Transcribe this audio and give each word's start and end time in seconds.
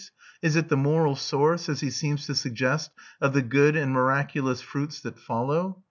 Is 0.41 0.55
it 0.55 0.67
the 0.67 0.75
moral 0.77 1.15
source, 1.15 1.69
as 1.69 1.81
he 1.81 1.91
seems 1.91 2.25
to 2.25 2.33
suggest, 2.33 2.89
of 3.21 3.33
the 3.33 3.43
good 3.43 3.75
and 3.75 3.91
miraculous 3.91 4.59
fruits 4.59 4.99
that 5.01 5.19
follow? 5.19 5.79